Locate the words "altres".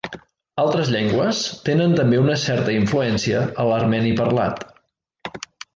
0.61-0.87